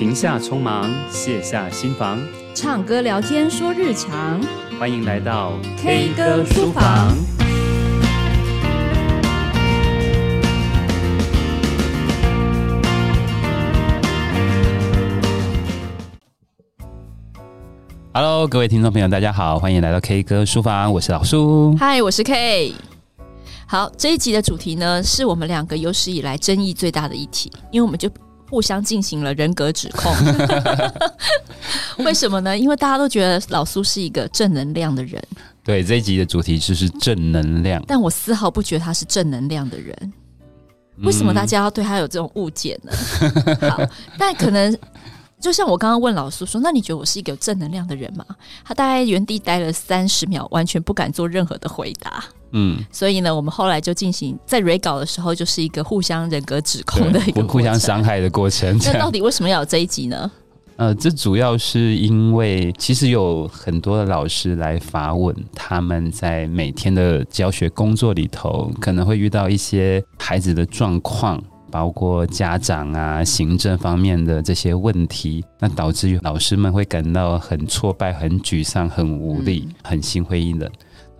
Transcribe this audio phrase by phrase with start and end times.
[0.00, 2.18] 停下匆忙，卸下心防，
[2.54, 4.40] 唱歌聊天说日常。
[4.78, 7.14] 欢迎来到 K 歌书房。
[18.14, 21.76] Hello，各位听众朋友，大家好，欢迎来到 K 歌书房，我是老苏。
[21.76, 22.72] Hi，我是 K。
[23.66, 28.10] 好，这一集的主题呢，是我们两个有史以来争议最大的议题，因为我们就。
[28.50, 30.12] 互相进行了人格指控，
[32.04, 32.58] 为什么呢？
[32.58, 35.22] 因为大家都觉得老苏是一个正能量的人。
[35.62, 40.12] 对，这一集的主题就是正能量，但我丝毫不觉得他是正能量的人。
[41.02, 42.92] 为什么大家要对他有这种误解呢？
[43.44, 43.80] 嗯、好，
[44.18, 44.76] 但可能
[45.40, 48.24] 就像我刚刚问老苏说：“那你觉得我是一个有正能量的人吗？”
[48.64, 52.24] 他大概原地待了三十秒，完全不敢做任何的回答。
[52.52, 58.78] 嗯，所以呢，我们后来就进行在 re 稿的时候，就是一个互相人格指控的一个互相伤害的过程。
[58.84, 60.30] 那到底为什么要有这一集呢？
[60.76, 71.38] 呃，这主要是因为其实有很多的老师来发问，他们在每天的教学工作里头，可能会遇到一些孩子的状况，
[71.70, 80.70] 包括家长啊、行政方面的这些问题，那导致于老师们会感到很挫败、很沮丧、很无力、嗯、很心灰意冷。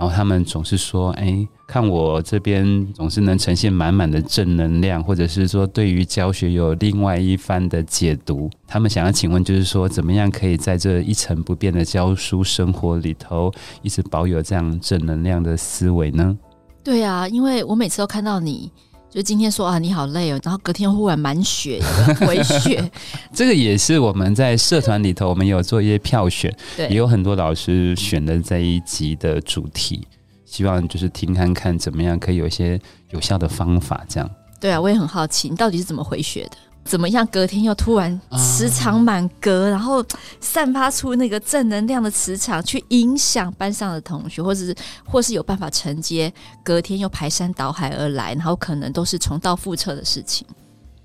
[0.00, 8.48] 然后他们总是说：“哎，看我这边总是能呈现满满的正能量，或者是说对于教学有另外一番的解读。
[8.66, 16.34] 他们想要请问，就是说怎么样可以在这一成不变的教书生活里头，一直保有这样正能量的思维呢？”
[16.82, 18.72] 对啊，因为我每次都看到你。
[19.10, 21.82] 就今天说啊，你好累哦，然后隔天忽然满血
[22.20, 22.88] 回血，
[23.34, 30.06] 这个也是我们在社团里头，我们有做一些票选，对，也有很多老师选的这一集的主题，
[30.44, 34.30] 希望就是听看看怎么样可以有一些有效的方法，这样。
[34.60, 36.56] 对啊，我也很好奇，你到底是怎么回血的？
[36.84, 37.24] 怎么样？
[37.26, 40.04] 隔天又突然磁场满格，然后
[40.40, 46.32] 散发出那个正能量的磁场，去影响班上的同学，或者是或是有办法承接
[46.64, 50.46] 隔天又排山倒海而来，然后可能都是重蹈覆辙的事情。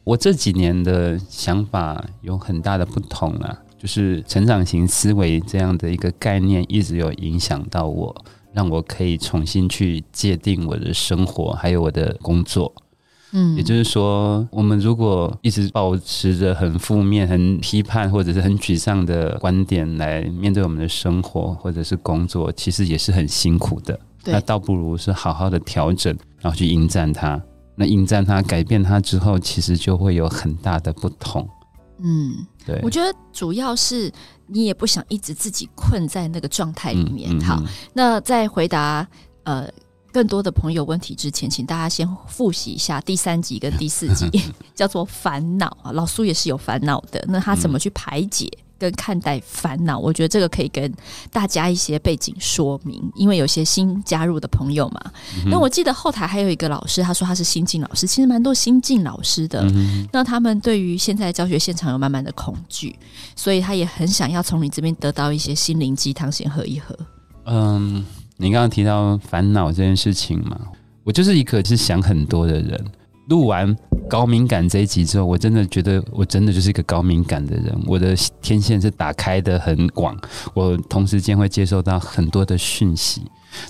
[0.03, 8.15] 我这几年的想法有很大的不同啊，就是成长型思维这样的一个概念一直有影响到我，
[8.53, 12.73] 让我可以重新去界定我的生活，还有我的工作。
[13.37, 23.99] 嗯，也就是说，我们如果一直保持着很负面、很批判或者是很沮丧的观点来面对我们的生活或者是工作，其实也是很辛苦的。
[24.23, 27.39] 那倒不如是好好的调整，然后去迎战它。
[27.75, 31.45] 那迎战它、改变它之后，其实就会有很大的不同。
[31.99, 32.31] 嗯，
[32.65, 34.09] 对，我觉得主要是
[34.47, 37.29] 你也不想一直自己困在那个状态里面。
[37.31, 37.63] 嗯嗯嗯、好，
[37.93, 39.05] 那再回答
[39.43, 39.67] 呃。
[40.15, 44.31] 更多的朋友问题之前，请大家先复习一下第三集跟第四集，
[44.73, 45.91] 叫做烦恼啊。
[45.91, 48.49] 老苏也是有烦恼的，那他怎么去排解
[48.79, 49.99] 跟看待烦恼？
[49.99, 50.89] 我觉得这个可以跟
[51.33, 55.01] 大家一些背景说明，因为有些新加入的朋友嘛。
[55.47, 59.69] 那我记得后台还有一个老师，他说他是新进老师，其实蛮多新进老师的。
[60.13, 62.97] 那他们对于现在教学现场有满满的恐惧，
[63.35, 66.97] 所以他也很想要从你这边得到一些心灵鸡汤，先喝一喝。
[67.47, 68.05] 嗯。
[68.37, 70.59] 你刚刚提到烦恼这件事情嘛，
[71.03, 72.85] 我就是一个是想很多的人。
[73.27, 73.75] 录完
[74.07, 80.15] 高敏感这一集之后，我真的觉得我真的就是一个高敏感的人，我的天线是打开的很广，
[80.53, 83.23] 我同时间会接收到很多的讯息。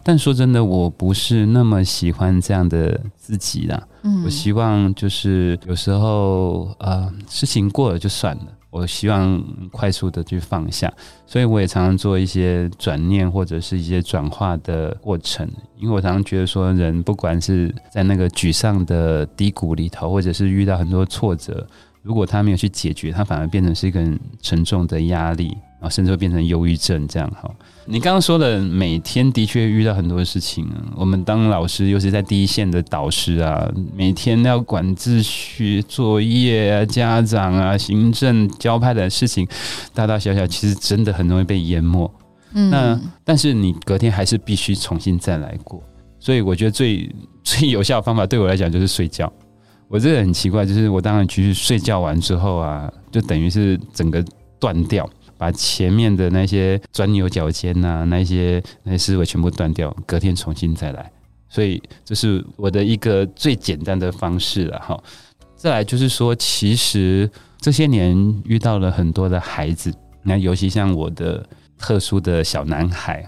[0.04, 3.82] 但说真的，我不是那么喜欢这样的自己啦。
[4.02, 8.48] 嗯，我希望就是有时候呃，事情过了就算了。
[8.76, 9.42] 我希望
[9.72, 10.92] 快速的去放下，
[11.26, 21.66] 所以我也常常做一些转念或者是一些转化的过程，因为我常常觉得说，人不管是在那个沮丧的低谷里头，或者是遇到很多挫折，
[22.02, 25.58] 如果他没有去解决，他反而变成是一个很沉重的压力。
[25.90, 27.50] 甚至会变成忧郁症这样哈。
[27.86, 30.82] 你刚刚说的，每天的确遇到很多事情啊。
[30.96, 39.48] 我们当老师，又是在第一线的导师啊，每天要管秩序、作业啊、家长啊、行政交派的事情，
[39.94, 42.12] 大大小小，其实真的很容易被淹没。
[42.54, 45.84] 嗯，那但是你隔天还是必须重新再来过。
[46.20, 47.08] 所以我觉得最
[47.44, 49.32] 最有效的方法，对我来讲就是睡觉。
[49.88, 54.26] 我这个很奇怪，就是我当然去睡觉完之后啊，就等于是整个
[54.60, 55.08] 断掉。
[55.46, 61.12] 把前面的那些钻牛角尖呐，那些那些思维全部断掉，隔天重新再来。
[61.48, 65.00] 所以这是我的一个最简单的方式了哈。
[65.56, 69.94] 再来就是说，其实这些年遇到了很多的孩子，
[70.24, 71.48] 那尤其像我的
[71.78, 73.24] 特殊的小男孩，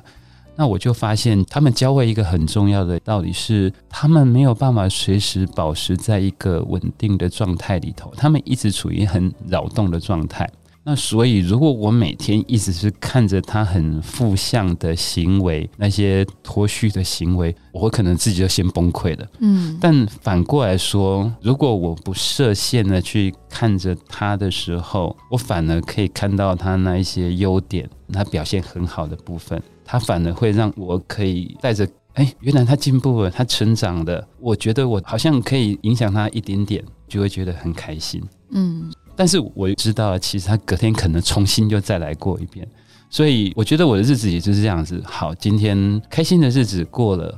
[0.56, 10.50] 那我就发现他们教会一个很重要的道理是，他们没有办法随时保持在一个稳定的状态里头，他们一直处于很扰动的状态。
[10.90, 19.28] 那所以，如果我每天一直是看着他很负向的行为，那些脱序的行为，我会可能自己就先崩溃了。
[19.40, 38.24] 嗯，但反过来说，如果我不设限的去看着他的时候，我反而可以看到他那一些优点，他表现很好的部分，他反而会让我可以带着，哎，原来他进步了，他成长了，我觉得我好像可以影响他一点点，就会觉得很开心。
[38.52, 38.90] 嗯。
[39.18, 42.66] 但是我知道，其实他隔天可能重新又再来过一遍，
[43.10, 45.02] 所以我觉得我的日子也就是这样子。
[45.04, 47.38] 好，今天开心的日子过了，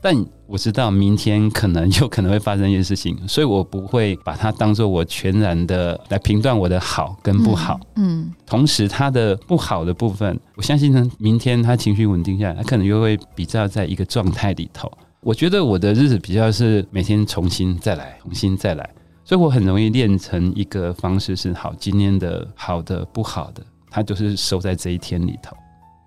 [0.00, 7.78] 但我知道明天可能又可能会发生一些事情，所以我不会把它当做我全然的来评断我的好跟不好。
[7.96, 14.90] 嗯，嗯，同时他的不好的部分，我相信呢，明天他情绪稳定下来，他可能又会比较在一个状态里头。
[15.20, 18.88] 我觉得我的日子比较是每天重新再来，重新再来。
[19.30, 25.56] 所以我很容易练成一个方式是好，今天的好的不好的，它就是收在这一天里头。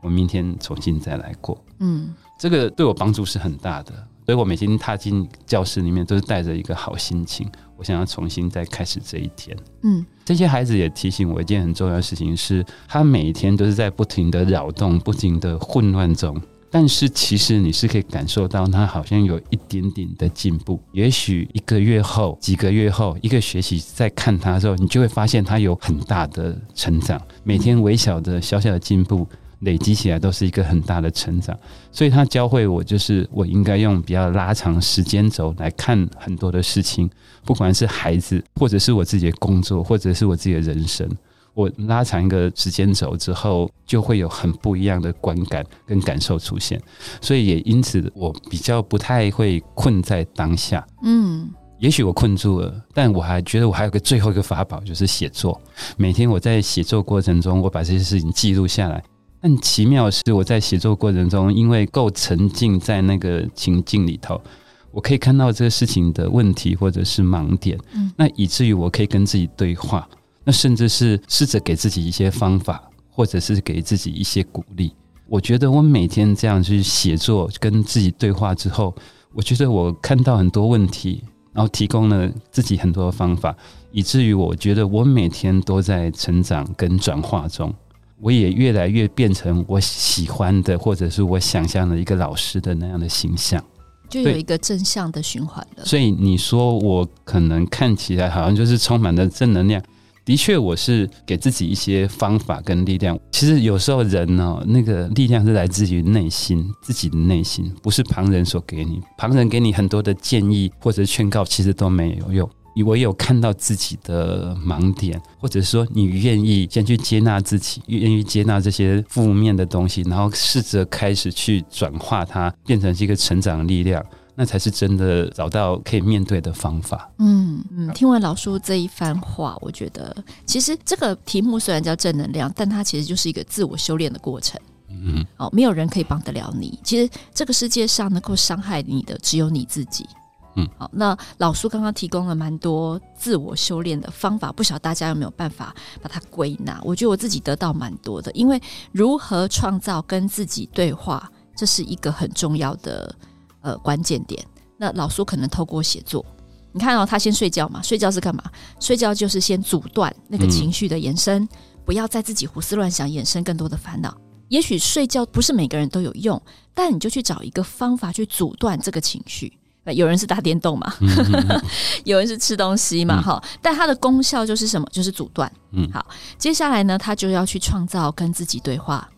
[0.02, 3.94] 我明天重新再来过，嗯，这个对我帮助是很大的。
[4.26, 9.56] 所以我每天踏进教室里面都是带着一个好心情，我想要重新再开始这一天。
[9.84, 16.38] 嗯，这些孩子也提醒我一件很重要的事情是，他每一天都是在不停的扰动、不停的混乱中。
[16.76, 20.82] 但是其实你是可以感受到他好像有一点点的进步。
[20.92, 27.22] 也许一个月后、几个月后、一个学期再看他的时候，你就会发现他有很大的成长。
[27.44, 29.28] 每天微小的小小的进步
[29.60, 31.56] 累积起来都是一个很大的成长。
[31.92, 37.08] 所以他教会我，就是我应该用比较拉长时间轴来看很多的事情，
[37.46, 41.08] 不管是孩子，或者是我自己的工作，或者是我自己的人生。
[41.54, 46.82] 我拉长一个时间轴之后，就会有很不一样的观感跟感受出现，
[47.22, 50.86] 所以也因此我比较不太会困在当下。
[51.04, 51.48] 嗯，
[51.80, 55.62] 也许我困住了，但我还觉得我还有个最后一个法宝，就是写作。
[55.96, 59.04] 每天我在写作过程中，我把这些事情记录下来。
[59.40, 64.42] 但奇妙的是，我在写作过程中，因为够沉浸在那个情境里头，
[64.90, 67.78] 我可以看到这个事情的问题或者是盲点。
[67.94, 70.10] 嗯，那以至于我可以跟自己对话。
[70.44, 74.94] 那甚至是试着给自己一些方法，或者是给自己一些鼓励。
[75.28, 78.94] 我觉得我每天这样去写作，跟自己对话之后，
[79.34, 81.24] 我觉得我看到很多问题，
[81.54, 83.56] 然后提供了自己很多的方法，
[83.92, 87.74] 以至于我觉得我每天都在成长跟转化中。
[88.20, 93.62] 我也越来越变成我喜欢的，或者是我想象的一个老师的那样的形象，
[94.10, 95.84] 就有一个正向的循环了。
[95.84, 99.82] 所以你说我可能看起来好像就是充满了正能量。
[100.26, 103.20] 的确，我是给自己一些方法跟力量。
[103.32, 109.02] 其实有时候人呢、哦，那个力量是来自于内心，自己的内心，不是旁人所给你。
[109.18, 112.50] 旁人给你很多的建议或者劝告，其实都没有用。
[112.76, 124.04] 你唯有看到自己的盲点，或者说你愿意先去接纳自己，愿意接纳这些负面的东西，然后试着开始去转化它，变成一个成长的力量。
[124.36, 127.10] 那才是真的找到可以面对的方法。
[127.20, 130.16] 嗯嗯，听完老叔这一番话，我觉得
[130.46, 134.60] 其实这个题目虽然叫正能量，但它其实就是一个自我修炼的过程。
[134.90, 136.80] 嗯，哦，没有人可以帮得了你。
[136.84, 140.08] 其实这个世界上能够伤害你的只有你自己。
[140.56, 146.80] 嗯，好，那老叔刚刚提供了蛮多自我修炼的方法，不晓得大家有没有办法把它归纳？
[146.84, 153.16] 我觉得我自己得到蛮多的，因为如何创造跟自己对话，这是一个很重要的。
[153.64, 154.46] 呃，关键点。
[154.78, 156.26] 那老苏可能透过写作，
[156.74, 157.82] 你看、哦、他先睡觉嘛？
[157.82, 158.44] 睡觉是干嘛？
[158.78, 161.50] 睡觉就是先阻断那个情绪的延伸，嗯、
[161.86, 164.14] 不要再自己胡思乱想，衍生更多的烦恼。
[164.50, 166.40] 也许睡觉不是每个人都有用，
[166.74, 169.58] 但你就去找一个方法去阻断这个情绪。
[169.96, 170.94] 有人是打电动嘛？
[171.00, 171.62] 嗯、
[172.04, 173.22] 有人是吃东西嘛？
[173.22, 174.86] 哈、嗯，但它的功效就是什么？
[174.92, 175.50] 就是阻断。
[175.72, 176.06] 嗯，好，
[176.38, 179.10] 接下来呢，他就要去创造跟自己对话，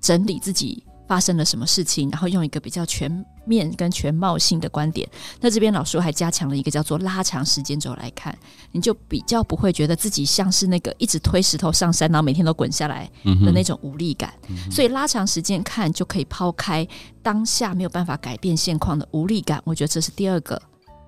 [0.00, 0.82] 整理自己。
[1.10, 2.08] 发生了什么事情？
[2.08, 3.10] 然后用一个比较全
[3.50, 5.08] 面跟全貌性的观点。
[5.40, 8.36] 那这边老师还加强了一个叫做拉长时间轴来看，
[8.70, 13.10] 你就比较不会觉得自己像是那个一直推石头上山，然后每天都滚下来
[13.44, 14.32] 的那种无力感。
[14.48, 14.70] 嗯。
[14.70, 16.86] 所以拉长时间看，就可以抛开
[17.22, 19.60] 当下没有办法改变现况的无力感。
[19.64, 20.62] 我觉得这是第二个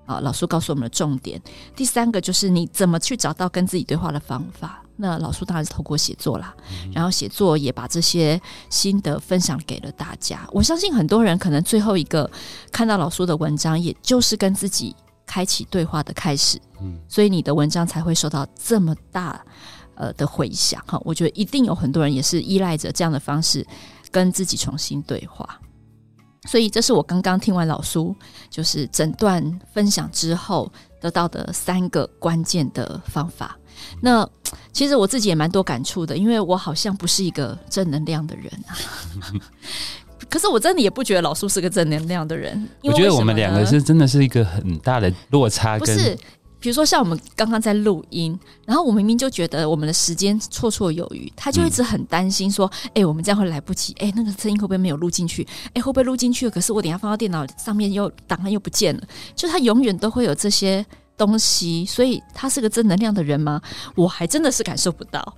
[0.05, 1.41] 啊，老师告诉我们的重点。
[1.77, 4.82] 第三个就是你怎么去找到跟自己对话的方法。
[4.97, 6.55] 那老苏当然是透过写作啦，
[6.93, 10.47] 然后写作也把这些心得分享给了大家。
[10.53, 12.31] 我相信很多人可能最后一个
[12.71, 14.95] 看到老苏的文章，也就是跟自己
[15.27, 16.61] 开启对话的开始。
[16.81, 19.45] 嗯，所以你的文章才会受到这么大
[19.95, 21.01] 呃的回响哈。
[21.05, 23.67] 我觉得一定有很多人也是依赖着这样的方式
[24.11, 25.59] 跟自己重新对话。
[26.49, 28.15] 所以这是我刚刚听完老苏
[28.51, 30.71] 就是整段分享之后。
[31.03, 33.59] 得到的三个关键的方法。
[34.01, 34.25] 那
[34.73, 38.77] 其实我自己也蛮多感触的，因为我好像不是一个正能量的人啊。
[40.31, 42.69] 可是我真的也不觉得老苏是个正能量的人。
[42.83, 45.79] 我觉得我们两个是真的是一个很大的落差。
[45.79, 46.17] 不是，
[46.59, 53.93] 比如说像我们刚刚在录音，然后我明明就觉得我们的时间绰绰有余，他就一直很担心说：“哎、嗯欸，我们这样会来不及。
[53.99, 55.43] 哎、欸，那个声音会不会没有录进去？
[55.67, 56.51] 哎、欸，会不会录进去了？
[56.51, 59.03] 可是我等下放到电脑上面又档案又不见了。”
[59.37, 63.61] 就他永远都会有这些东西，所以他是个正能量的人吗？
[63.95, 65.37] 我还真的是感受不到。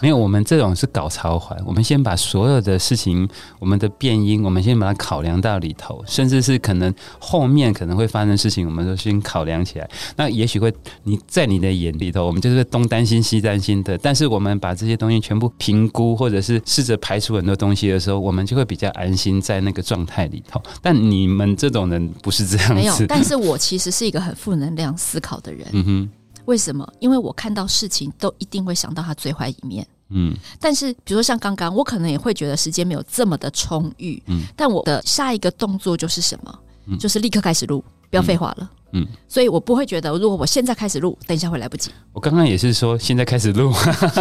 [0.00, 1.58] 没有，我们这种是搞超环。
[1.64, 3.26] 我们先把所有的事情，
[3.58, 9.88] 我们的变音，我们先把它考量到里头，甚至是可能后面可能会发生的事情，我们都先考量起来。
[10.16, 10.72] 那也许会
[11.04, 13.96] 你在你的眼里头，我们就是东担心西担心的。
[13.98, 20.60] 但是我们把这些东西全部评估，或者是试着排除很多东西的时候，我们就会比较安心在那个状态里头。
[20.82, 22.74] 但你们这种人不是这样子。
[22.74, 25.66] 没有，但是我其实是一个很负能量思考的人。
[25.72, 26.10] 嗯哼。
[26.46, 26.90] 为什么？
[27.00, 29.86] 因为我看到事情都一定会想到他最坏一面。
[30.10, 34.22] 嗯，但是比如说像刚刚，我可能也会觉得时间没有这么的充裕。
[34.26, 36.58] 嗯，但我的下一个动作就是什么？
[36.86, 37.82] 嗯，就是立刻开始录，
[38.14, 38.58] 不要废话了。
[38.60, 41.90] 嗯嗯，所以我不会觉得，如果我现在开始录，等一下会来不及。
[42.12, 43.72] 我刚刚也是说现在开始录，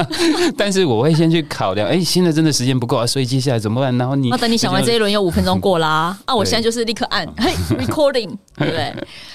[0.58, 3.96] 但是我会先去考量，哎、欸，现在真的时间不够啊，所以接下来怎么办？
[4.00, 8.82] 然后你，那等你想完这一轮，有五分钟过啦，啊，我现在就是立刻按， 嘿，recording，对不对？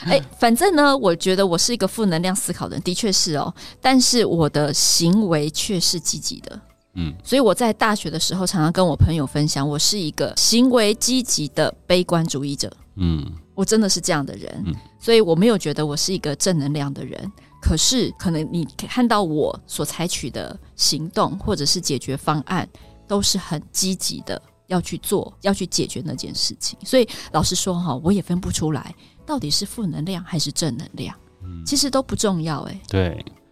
[0.07, 6.61] 哎、欸，反正呢，我觉得我是一个负能量思考的人，的确是哦，但是我的行为却是积极的。
[6.95, 12.69] 嗯，所以我在大学的时候，常常跟我朋友分享，我是一个行为积极的悲观主义者。
[12.97, 13.25] 嗯。
[13.59, 17.21] 我真的是这样的人，嗯，所以我没有觉得我是一个正能量的人。
[17.61, 22.69] 可是，可能你看到我所采取的行动或者是解决方案，
[23.09, 26.79] 都是很积极的，要去做，要去解决那件事情。
[26.85, 28.95] 所以，老实说哈，我也分不出来
[29.27, 31.13] 到底是负能量还是正能量。
[31.43, 33.09] 嗯，其实都不重要，欸，诶，对，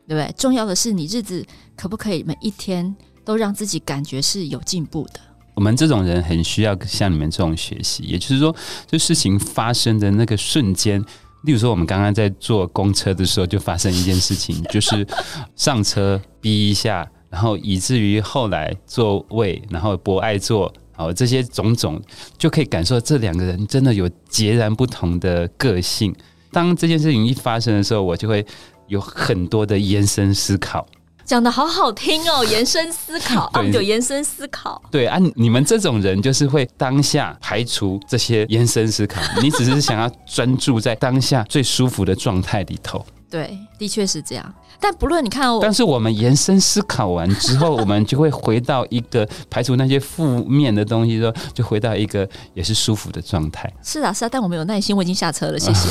[0.06, 0.32] 对不对？
[0.38, 1.44] 重要的是你日子
[1.76, 2.94] 可不可以每一天
[3.24, 5.18] 都让自己感觉是有进步的。
[5.56, 8.54] 我们这种人很需要像你们这种学习，也就是说，
[8.86, 11.00] 就事情发生的那个瞬间，
[11.44, 15.06] 例如说，我们刚刚在坐公车的时候，就发生一件事情，就是
[15.56, 21.98] 上车逼一下，然后以至于后来座位，然后博爱座，好，这些种种，
[22.36, 26.14] 就可以感受这两个人真的有截然不同的个性。
[26.52, 28.44] 当这件事情一发生的时候，我就会
[28.88, 30.86] 有很多的延伸思考。
[31.26, 34.80] 讲的好好听哦，延伸思考啊， 有延伸思考。
[34.92, 43.04] 对啊，你们这种人就是会当下排除这些延伸思考，你只是想要专注在当下最舒服的状态里头。
[43.28, 44.54] 对，的确是这样。
[44.78, 53.72] 但不论你看哦，但是我们延伸思考完之后，我们就会回到一个排除那些负面的东西之后，就回到一个也是舒服的状态。
[53.82, 55.88] 是啊，是啊，但我们有耐心，我已经下车了，谢谢。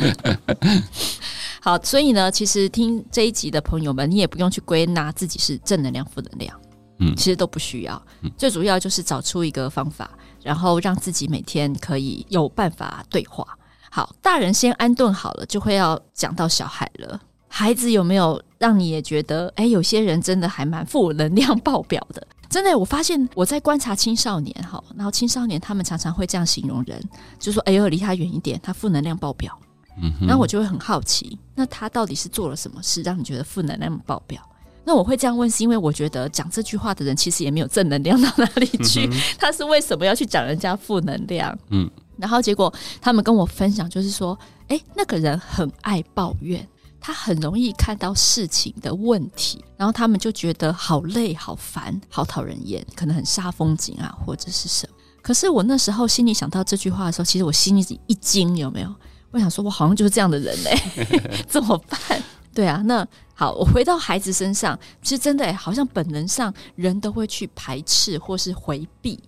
[1.60, 6.58] 好，所以呢，其实听这一集的朋友们，你也不用去归纳自己是正能量、负能量，
[7.00, 8.02] 嗯，其实都不需要。
[8.22, 10.10] 嗯，最主要就是找出一个方法，
[10.42, 13.46] 然后让自己每天可以有办法对话。
[13.90, 17.20] 好，大人先安顿好了，就会要讲到小孩了。
[17.48, 22.26] 孩子有没有让你也觉得，哎，有些人真的还蛮负能量爆表的？
[22.48, 27.02] 真的，我发现我在观察青少年，哈，然后青少年他们常常会这样形容人，
[27.38, 29.56] 就说：“哎呦，离他远一点，他负能量爆表。”
[30.00, 34.40] 嗯，然后我就会很好奇，那他到底是做了什么事，让你觉得负能量爆表？
[34.84, 41.56] 那我会这样问，是因为我觉得讲这句话的人其实也没有正能量到哪里去，嗯、他是为什么要去讲人家负能量？
[41.68, 41.88] 嗯，
[42.20, 46.66] 然后结果他们跟我分享，就是说，哎，那个人很爱抱怨，
[47.00, 54.94] 他很容易看到事情的问题，然后他们就觉得好累、好烦、好讨人厌，可能很煞风景啊，或者是什么。
[55.22, 58.94] 可是我那时候心里想到这句话的时候，其实我心里一惊，有没有？
[59.32, 60.76] 我想说，我好像就是这样的人嘞，
[61.46, 62.22] 怎么办？
[62.52, 69.18] 对啊，那好，我回到孩子身上，其实真的好像本能上人都会去排斥或是回避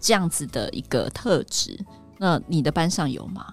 [0.00, 1.78] 这样子的一个特质。
[2.22, 3.44] 那你的班上有吗？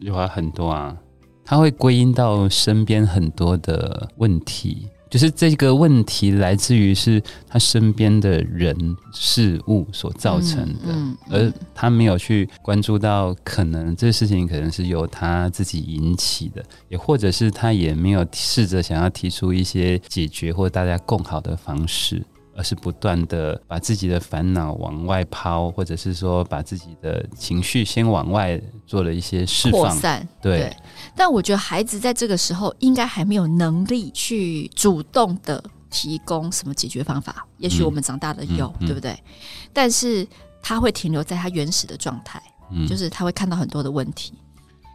[0.00, 0.94] 有啊，很多啊，
[1.42, 4.86] 他会归因到身边很多的问题。
[5.08, 8.76] 就是这个问题来自于是他身边的人
[9.14, 22.22] 事物所造成的，嗯嗯嗯、而他没有去关注到可能这个事情可能是由他自己引起的，也或者是他也没有试着想要提出一些解决或大家共好的方式。
[22.56, 29.94] 而是不断的把自己的烦恼往外抛，或者是说把自己的情绪先往外做了一些释放。
[29.94, 30.26] 散。
[30.40, 30.58] 对。
[30.58, 30.76] 对。
[31.14, 37.46] 但我觉得孩子在这个时候应该还没有能力去主动的提供什么解决方法。
[37.58, 39.12] 也许我们长大了有，嗯、对不对？
[39.12, 39.24] 嗯、
[39.72, 40.26] 但是
[40.62, 44.34] 他会停留在他原始的状态，嗯、就是他会看到很多的问题，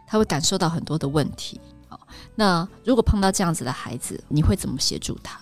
[0.06, 1.98] 他会感受到很多的问题，好，
[2.34, 5.40] 那如果碰到这样子的孩子，你会怎么协助他？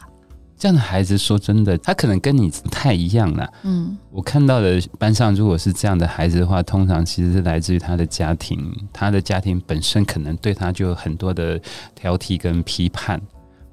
[0.61, 3.51] 这样的孩子，说真的，他可能跟你不太一样啦。
[3.63, 11.59] 嗯，我看到的班上，如果是这样的孩子的话，通常其实是来自于他的家庭，他的家庭本身可能对他就有很多的
[11.95, 13.19] 挑剔跟批判，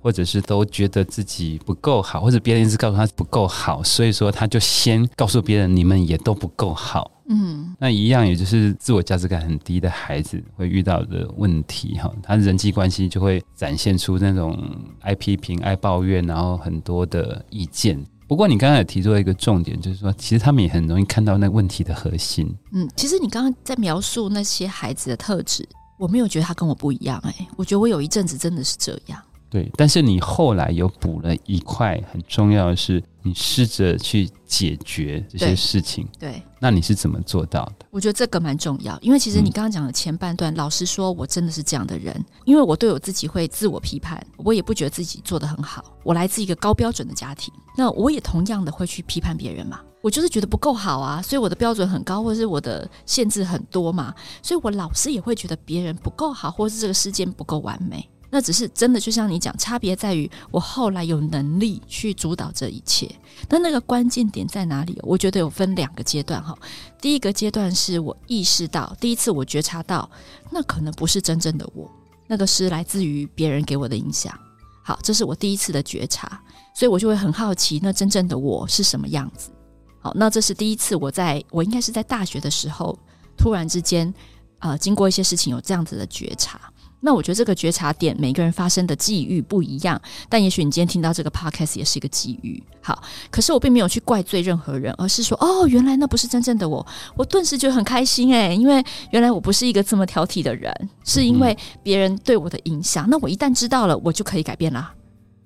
[0.01, 7.11] 或者是都觉得自己不够好，或者别人一直告诉他不够好，所以说他就先告诉别人，你们也都不够好。
[7.29, 14.57] 嗯，那一样，也就是自我价值感很低的孩子会遇到的问题哈，他人际关系就会展现出那种
[15.01, 18.01] 爱批评、爱抱怨，然后很多的意见。
[18.27, 22.53] 不过你刚刚也提出了一个重点，就是说，其实他们也很容易看到那问题的核心。
[22.71, 25.67] 嗯，其实你刚刚在描述那些孩子的特质，
[25.97, 29.21] 我没有觉得他跟我不一样，哎，我觉得我有一阵子真的是这样。
[29.49, 36.05] 对，但是你后来有补了一块，很重要的是，你试着去解决这些事情。
[36.19, 37.85] 对，对，那你是怎么做到的？
[37.89, 42.13] 我觉得这个蛮重要，因为其实你刚刚讲的前半段，嗯、老实说，我真的是这样的人，
[42.43, 45.83] 因为我对我自己会自我批判，我也不觉得自己做的很好。
[46.03, 58.09] 我来自一个高标准的家庭，那我也同样的会去批判别人嘛，我就是觉得不够好啊，所以我的标准很高，或者是我的限制很多嘛，所以我老是也会觉得别人不够好，或者是这个世界不够完美。
[58.29, 63.09] 那只是真的，就像你讲，差别在于我后来有能力去主导这一切。
[63.49, 64.99] 那那个关键点在哪里？
[65.01, 66.57] 我觉得有分两个阶段哈。
[66.99, 70.09] 第一个阶段是我意识到，第一次我觉察到，
[70.51, 71.89] 那可能不是真正的我，
[72.27, 74.37] 那个是来自于别人给我的影响。
[74.83, 76.41] 好，这是我第一次的觉察，
[76.75, 79.51] 所以我就会很好奇，那真正的我是什么样子？
[79.99, 82.97] 好，那这是第一次，我在我应该是在大学的时候，
[83.37, 84.13] 突然之间，
[84.59, 86.59] 呃，经过一些事情有这样子的觉察。
[86.99, 92.61] 那我觉得这个觉察点，每个人发生的际遇不一样，但也许你今天听到这个 podcast 也是一个际遇。
[92.81, 96.85] 好，可是我并没有去怪罪任何人，而是说，哦，原来那不是真正的我，
[97.15, 100.73] 我顿时就很开心诶，因为原来我不是一个这么挑剔的人，
[101.03, 103.07] 是因为别人对我的影响。
[103.09, 104.91] 那我一旦知道了，我就可以改变啦，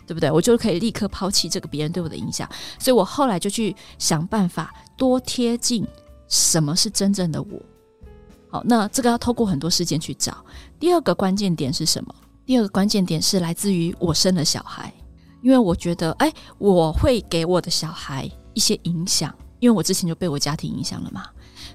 [0.08, 0.31] 对不对？
[0.31, 2.50] 我就可以立刻抛弃这个别人对我的影响。
[2.79, 5.85] 所以我后来就去想办法多贴近
[6.29, 7.61] 什么是真正的我。
[8.51, 10.46] 好，那这个要透过很多事件去找。
[10.77, 12.14] 第二个关键点是什么？
[12.46, 14.94] 第二个关键点是来自于我生了小孩，
[15.42, 21.27] 因为我觉得，哎，我会给我的小孩一些影响，因为我之前就被我家庭影响了嘛。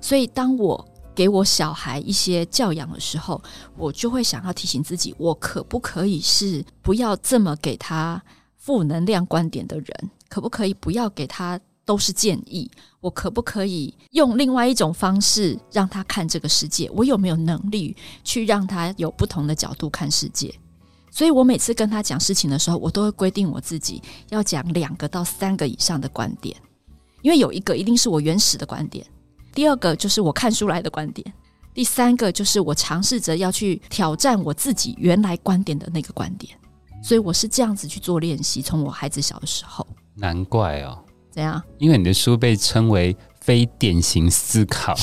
[0.02, 3.42] 所以当我给我小孩一些教养的时候，
[3.74, 8.22] 我就会想要提醒自己，我可不可以是不要这么给他
[8.58, 10.10] 负能量观点的人？
[10.28, 11.58] 可不可以不要给他？
[11.86, 12.70] 都是建议，
[13.00, 16.90] 我可不可以用另外一种方式让他看这个世界？
[16.92, 20.52] 我有没有能力去让他有不同的角度看世界？
[21.10, 26.54] 所以我每次跟他讲事情的时候，我都会规定我自己要讲两个到三个以上的观点，
[27.22, 29.06] 因为有一个一定是我原始的观点，
[29.54, 31.32] 第二个就是我看书来的观点，
[31.72, 36.58] 第三个就是我尝试着要去挑战我自己原来观点的那个观点。
[37.02, 39.86] 所以我是这样子去做练习，从我孩子小的时候。
[40.16, 40.98] 难怪哦。
[41.36, 41.62] 怎样？
[41.76, 44.94] 因为你的书被称为非典型思考，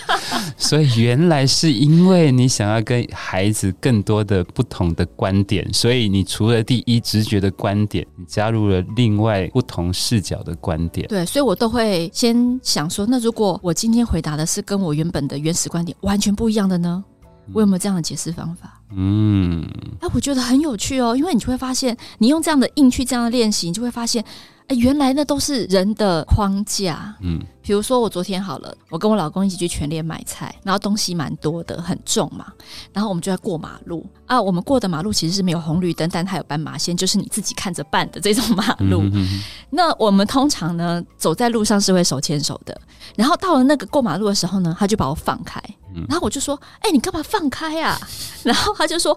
[0.56, 11.06] 所以原来是因为你想要跟孩子更多的不同的观点，所以你除了第一直觉的观点，你加入了另外不同视角的观点。
[11.06, 17.04] 对，所以我都会先想说，那如果我今天回答的是跟我原本的原始观点完全不一样的呢？
[17.52, 18.80] 我有没有这样的解释方法？
[18.96, 19.68] 嗯，
[20.00, 24.24] 哎，我觉得很有趣哦，因为你就会发现，你用这样的硬去这样的练习，你就会发现。
[24.66, 27.14] 哎，原来那都是人的框架。
[27.20, 32.46] 嗯，比如说我昨天好了，我跟我老公一起去全联买菜，然后东西蛮多的，很重嘛。
[32.90, 39.02] 然后我们就在过马路啊，我们过的马路其实是没有红绿灯，但它有斑马线，就是你自己看着办的这种马路。
[39.02, 39.40] 嗯哼哼。
[39.68, 42.74] 那我们通常呢，走在路上是会手牵手的。
[43.16, 45.62] 然后到了那个过马路的时候呢，他就把我放开。
[46.08, 47.98] 然后我就说：“哎，你干嘛放开啊？”
[48.44, 49.16] 然后他就说。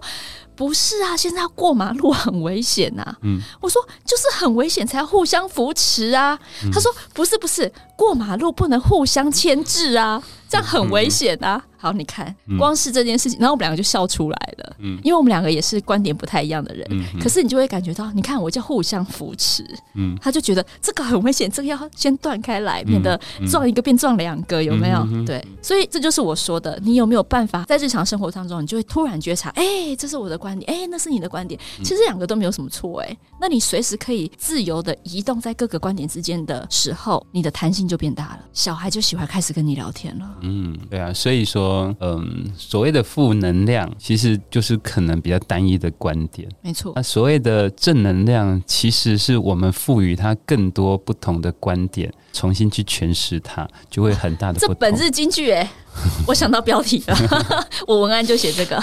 [0.58, 3.16] 不是啊，现在要过马路很危险呐、啊。
[3.22, 6.36] 嗯，我说就是很危险才要互相扶持啊。
[6.64, 11.62] 嗯、他说不是不是，过马路不能互相牵制啊，这样很危险啊。
[11.80, 14.76] 好，你看，光是这件事情，然后我们两个就笑出来了。
[14.80, 19.64] 嗯，因为我们两个也是观点不太一样的人，嗯，可是你就会感觉到，你看我就互相扶持，
[19.94, 25.06] 嗯，他就觉得这个很危险，这个要先断开来，免得撞一个变撞两个，有没有？
[25.24, 40.36] 对，所以这就是我说的，你有没有办法在日常生活当中，你就会突然觉察，哎，这是我的观点，哎，那是你的观点，其实两个都没有什么错，哎，那你随时可以自由的移动在各个观点之间的时候，你的弹性就变大了，小孩就喜欢开始跟你聊天了。
[40.42, 41.67] 嗯，对啊，所以说。
[41.68, 46.92] 说嗯，所谓的负能量，其实就是可能比较单一的观点，没错。
[46.96, 54.74] 那所谓的正能量，其实是我们赋予它更多不同的观点，重新去诠释它，就会很大的不同。
[54.74, 55.70] 这本日金句哎，
[56.26, 57.16] 我想到标题了，
[57.86, 58.82] 我文案就写这个。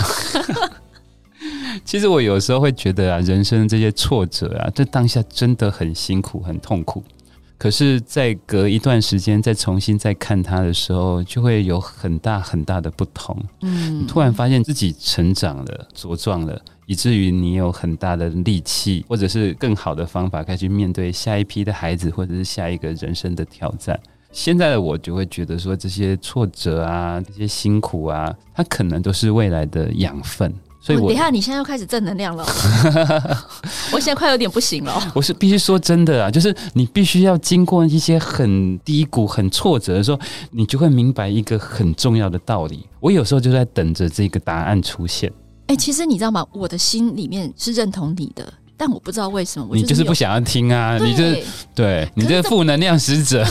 [1.83, 7.03] 其实我有时候会觉得啊，人生这些挫折啊，这当下真的很辛苦、很痛苦。
[7.57, 13.37] 可是，在隔一段时间再重新再看它的时候，就会有很大很大的不同。
[13.61, 23.97] 嗯，你突然发现自己成长了、茁壮了，以至于你有很大的力气，或者是更好的方法，可以去面对下一批的孩子，或者是下一个人生的挑战。
[24.31, 30.53] 现在的我就会觉得说，这些挫折啊，这些辛苦啊，它可能都是未来的养分。
[30.85, 32.45] 所以我，我等一下，你现在又开始正能量了。
[33.91, 35.11] 我现在快有点不行了。
[35.15, 40.19] 我是必须说真的啊，就是你必须要经过一些很低谷、很挫折的时候，
[40.51, 42.87] 你就会明白一个很重要的道理。
[42.99, 45.27] 我有时候就在等着这个答案出现。
[45.65, 46.45] 哎、欸，其实你知道吗？
[46.51, 48.53] 我的心里面是认同你的。
[48.77, 50.97] 但我不知道为什么，你就是不想要听啊！
[50.97, 53.45] 你就是对你这负能量使者，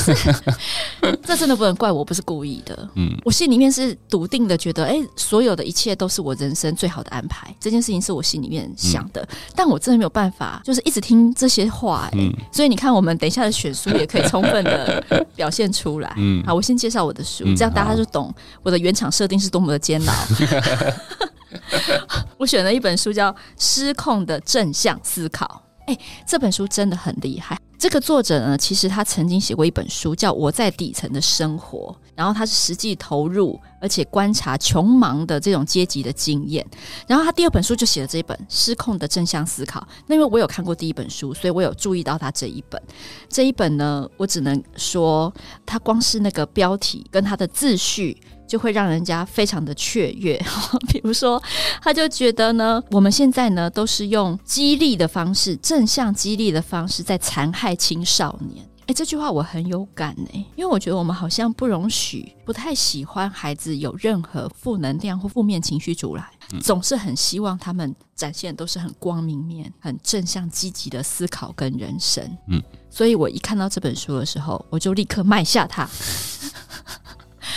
[1.25, 2.89] 这真的不能怪我，不是故意的。
[2.95, 7.55] 嗯，我心里面是笃定的，觉得哎，所有的一切都是我人生最好的安排。
[7.59, 12.11] 这件事情是我心里面想的，嗯、但我真的没有办法，就是一直听这些话。
[12.13, 15.03] 嗯，所以你看，我们等一下的选书也可以充分的
[15.35, 16.13] 表现出来。
[16.19, 18.33] 嗯，好，我先介绍我的书，这样大家就懂
[18.63, 20.13] 我的原厂设定是多么的煎熬。
[22.39, 25.63] 我选了一本书，叫《失控的正向思考》。
[25.93, 27.59] 哎，这本书真的很厉害。
[27.79, 36.67] 这个作者呢，其实他曾经写过一本书，叫《我在底层的生活》，然后他是实际投入，而且观察穷忙的这种阶级的经验。
[37.07, 39.81] 然后他第二本书就写了这一本《失控的正向思考》。
[40.07, 42.83] 那因为我有看过第一本书，所以我有注意到他这一本。
[43.29, 45.31] 这一本呢，我只能说，
[45.67, 48.19] 他光是那个标题跟他的自序。
[48.47, 50.41] 就会让人家非常的雀跃，
[50.93, 51.43] 比如说，
[51.81, 58.63] 他就觉得呢，我们现在呢都是用激励的方式，正向激励的方式在残害青少年。
[58.87, 72.23] 哎，这句话我很有感哎，因为我觉得我们好像不容许，不太喜欢孩子有任何负能量或负面情绪出来，总是很希望他们展现都是很光明面、很正向积极的思考跟人生。
[72.49, 75.89] 嗯，所以我一看到这本书的时候，我就立刻卖下它。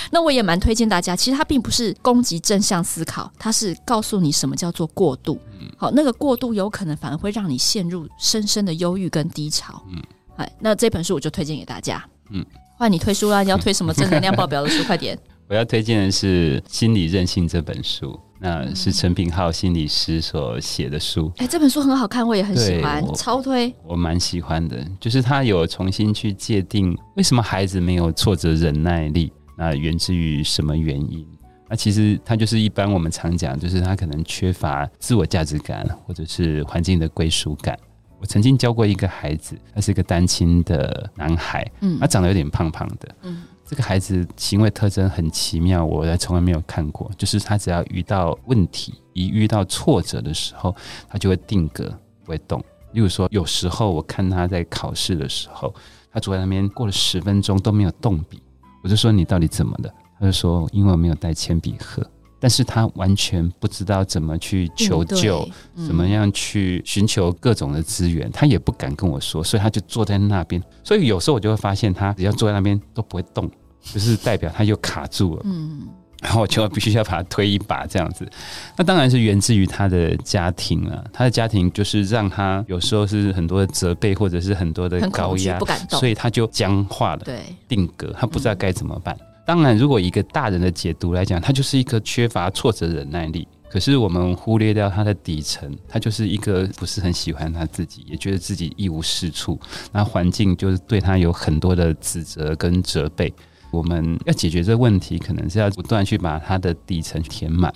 [0.10, 5.38] 那我也蛮推荐大家，其实它并不是攻击正向思考，它是告诉你什么叫做过度。
[5.76, 9.84] 好，那个过度有可能反而会让你陷入深深的忧郁跟低潮。
[9.90, 10.02] 嗯，
[10.38, 12.04] 哎，那这本书我就推荐给大家。
[12.32, 12.44] 嗯，
[12.78, 14.84] 换你推书啦，你要推什么正能量爆表的书？
[14.88, 15.18] 快点！
[15.50, 21.32] 我要推荐的是《心理韧性》这本书，那是陈品浩心理师所写的书。
[21.38, 23.74] 哎，这本书很好看，我也很喜欢，超推。
[23.86, 29.32] 我蛮喜欢的，就是他有重新去界定为什么孩子没有挫折忍耐力。
[29.58, 31.26] 那源自于什么原因？
[31.70, 37.78] 那其实他就是一般我们常讲，就是他可能缺乏自我价值感，或者是环境的归属感。
[38.20, 47.12] 我曾经教过一个孩子，他是一个单亲的男孩，嗯，他长得有点胖胖的，嗯，这个孩子行为特征很奇妙，我还从来没有看过。
[47.18, 50.76] 就是他只要遇到问题，一遇到挫折的时候，
[51.08, 51.86] 他就会定格，
[52.24, 52.64] 不会动。
[52.94, 55.74] 例如说，有时候我看他在考试的时候，
[56.12, 58.42] 他坐在那边过了十分钟都没有动笔。
[58.82, 59.94] 我就说，你到底怎么了？
[60.20, 62.02] 他就说，因为我没有带铅笔盒，
[62.40, 70.62] 但是他完全不知道怎么去求救，嗯、怎么样去寻求各种的资源，他也不敢跟我说，所以他就坐在那边。
[70.84, 73.50] 所以有时候我就会发现，他只要坐在那边都不会动，
[73.82, 75.42] 就是代表他又卡住了。
[75.46, 75.88] 嗯。
[76.20, 78.28] 然后我就必须要把他推一把，这样子。
[78.76, 89.16] 那当然是源自于他的家庭啊，他的家庭就是让他有时候是很多的责备，或者是很多的高压，不敢动，所以他就僵化了，对，定格，他不知道该怎么办。
[89.20, 93.48] 嗯、当然，如果一个大人的解读来讲，他就是一个缺乏挫折忍耐力。
[93.70, 99.58] 可是我们忽略掉他的底层，他就是一个不是很喜欢他自己，也觉得自己一无是处。
[99.94, 103.34] 那环境就是对他有很多的指责跟责备。
[103.72, 107.74] 我们要解决这个问题，可能是要不断去把他的底层填满。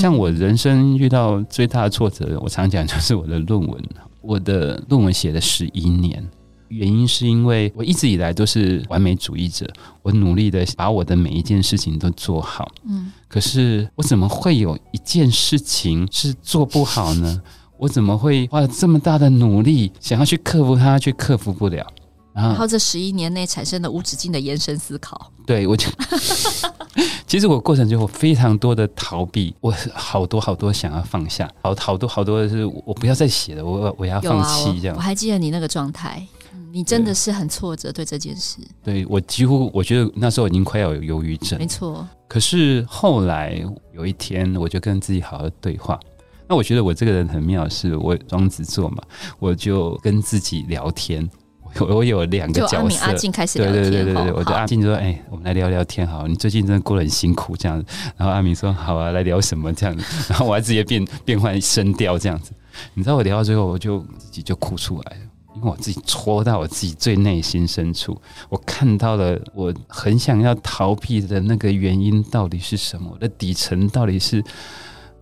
[0.00, 3.82] 像我人生遇到最大的挫折，我常讲就是我的论文。
[4.20, 6.24] 我的论文写了十一年，
[6.72, 9.70] 原因是因为我一直以来都是完美主义者，
[10.02, 12.66] 我努力的把我的每一件事情都做好。
[12.88, 17.42] 嗯，可是我怎么会有一件事情是做不好呢？
[17.78, 21.86] 我怎么会花了这么大的努力想要去克服它，却克服不了？
[22.34, 25.30] 然后这十一年内产生了无止境的延伸思考。
[25.44, 25.86] 对，我就
[27.26, 34.96] 其实我过程中我非常多的逃避，我好多好多想要放下，好好多好多的是我不要再写了，我我要放弃这样。
[34.96, 36.26] 我，我还记得你那个状态，
[36.72, 38.58] 你真的是很挫折对这件事。
[38.82, 41.58] 对，我几乎我觉得那时候已经快要有忧郁症。
[41.58, 42.06] 没错。
[42.26, 46.00] 可是后来有一天，我就跟自己好好对话。
[46.48, 49.02] 那我觉得我这个人很妙，是我双子座嘛，
[49.38, 51.28] 我就跟自己聊天。
[51.80, 52.76] 我有两个角色。
[52.76, 62.52] 阿明阿静开始聊天，对对对对对，我就阿静就说：“哎、欸，我们来聊聊天，好，你最近真的过得很辛苦这样子。”然后阿明说：“好啊，来聊什么这样子？” 然后我还直接变变换声调这样子。
[62.92, 65.20] 你知道我聊到最后，我就自己就哭出来了，
[65.70, 74.42] 我自己戳到我自己最内心深处，我看到了我很想要逃避的那个原因到底是什么，我的底层到底是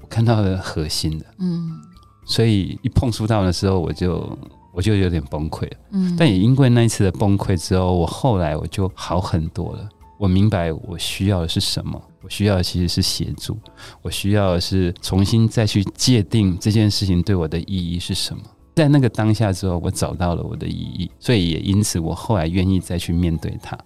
[0.01, 1.81] 我看到了核心的，嗯，
[2.25, 4.39] 所以一碰触到的时候，我就
[4.73, 12.01] 我就有点崩溃了，嗯，但也因为那一次的崩溃之后，我后来我就好很多了，我明白我需要的是什么。
[12.23, 13.57] 我需要的其实是协助，
[14.03, 18.43] 我需要的是重新再去界定这件事情对我的意义是什么。
[18.75, 23.79] 在那个当下之后，我找到了我的意义，所以也因此我后来愿意再去面对它。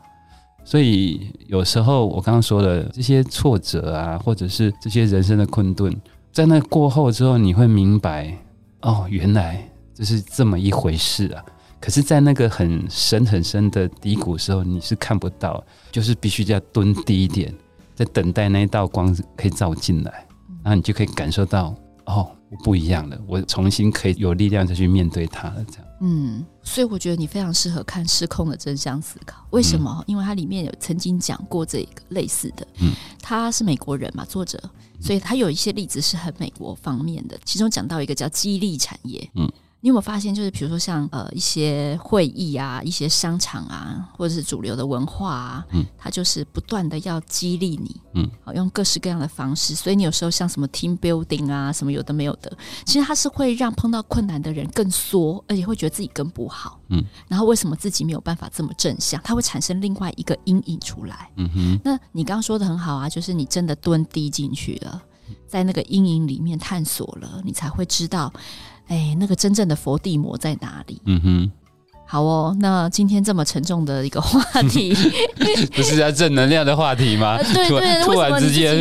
[0.65, 5.95] 所以有时候我刚刚说的这些挫折啊，或者是这些人生的困顿，
[6.33, 8.37] 在那过后之后，你会明白，
[8.83, 11.45] 哦，原来这是这么一回事啊。
[11.81, 17.55] 可是，在那个很深很深的低谷时候，你是看不到，就是必须要蹲低一点。
[17.95, 20.27] 在等待那一道光可以照进来，
[20.63, 21.75] 然后你就可以感受到
[22.07, 25.65] 哦，我不一样了，我重新可以有力量再去面对它了。
[25.65, 29.43] 这样，嗯，所以我觉得你非常适合看《失控的真相思考》。
[29.51, 29.91] 为什么？
[30.01, 32.67] 嗯、因为它里面有曾经讲过这个类似的。
[32.81, 34.63] 嗯，他是美国人嘛，作者，
[35.01, 37.39] 所以他有一些例子是很美国方面的。
[37.45, 39.29] 其中讲到一个叫激励产业。
[39.35, 39.51] 嗯。
[39.85, 49.75] 你有没有发现，就是比如说像呃一些会议啊、一些商场啊，或者是主流的文化啊，嗯，它就是不断的要激励你，嗯，好用各式各样的方式。
[49.75, 52.51] 所以你有时候像什么 team building 啊，什么有的没有的，
[52.87, 57.05] 其实它是会让碰到困难的人更缩，而且会觉得自己更不好，嗯。
[57.29, 59.21] 然后为什么自己没有办法这么正向？
[59.23, 61.81] 它会产生另外一个阴影出来，嗯哼。
[61.85, 65.03] 那你刚刚说的很好啊，就是你真的蹲低进去了，
[65.47, 68.33] 在那个阴影里面探索了，你才会知道。
[68.95, 71.03] 哎，那个真正的佛地魔在哪里？
[71.07, 71.53] 嗯哼，
[72.07, 72.57] 好哦。
[72.61, 74.95] 那今天这么沉重的一个话题，
[75.75, 77.37] 不是要正能量的话题吗？
[77.43, 78.77] 对对，突然之间，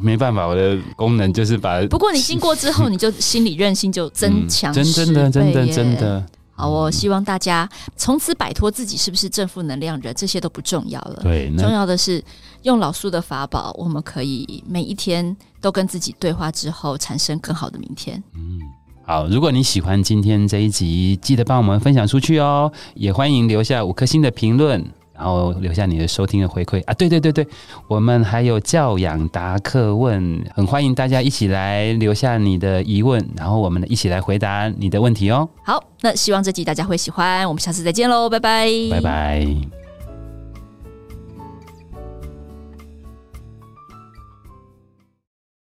[0.00, 1.84] 没办法，我的功能就是把。
[1.88, 6.24] 不过你经过之后，你就心理韧性就增强， 真真的真的真的。
[6.58, 11.20] 好哦，希望大家从此摆脱自己是不是正负能量人，这些都不重要了。
[11.22, 12.24] 对，重要的是
[12.62, 18.22] 用老苏的法宝，我们可以每一天都跟自己对话之后，产生更好的明天。
[18.34, 18.58] 嗯。
[19.08, 26.94] 好，如果你喜欢今天这一集，记得帮我们分享出去哦，也欢迎留下五颗星的评论，然后留下你的收听的回馈啊！
[26.94, 27.46] 对对对对，
[27.86, 35.48] 我们还有教养答客问，很欢迎大家一起来留下你的疑问，然后我们一起来回答你的问题哦。
[35.62, 39.85] 好，那希望这集大家会喜欢，我们下次再见喽，拜拜，拜拜。